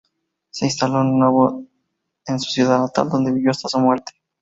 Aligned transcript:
Se 0.49 0.65
instaló 0.65 1.03
de 1.03 1.11
nuevo 1.11 1.63
en 2.25 2.39
su 2.39 2.49
ciudad 2.51 2.79
natal, 2.79 3.07
donde 3.09 3.31
vivió 3.31 3.51
hasta 3.51 3.69
su 3.69 3.77
muerte. 3.79 4.13